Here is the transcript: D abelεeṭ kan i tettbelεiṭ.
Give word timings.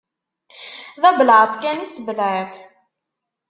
D 1.01 1.03
abelεeṭ 1.09 1.53
kan 1.61 1.83
i 1.83 1.87
tettbelεiṭ. 1.87 2.53